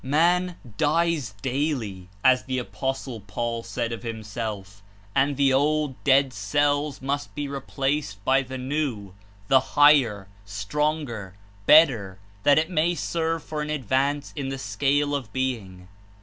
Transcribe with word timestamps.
Man 0.03 0.55
"dies 0.77 1.35
daily," 1.43 2.09
as 2.23 2.45
the 2.45 2.57
Apostle 2.57 3.19
Paul 3.19 3.61
said 3.61 3.91
of 3.91 4.01
himself, 4.01 4.81
and 5.13 5.37
the 5.37 5.53
old, 5.53 5.93
dead 6.03 6.33
cells 6.33 7.03
must 7.03 7.35
be 7.35 7.47
replaced 7.47 8.25
by 8.25 8.41
the 8.41 8.57
new, 8.57 9.13
the 9.47 9.59
higher, 9.77 10.27
stronger, 10.43 11.35
better, 11.67 12.17
that 12.41 12.57
it 12.57 12.71
may 12.71 12.95
serve 12.95 13.43
for 13.43 13.61
an 13.61 13.69
advance 13.69 14.33
in 14.35 14.49
the 14.49 14.57
scale 14.57 15.13
of 15.13 15.31
being. 15.31 15.87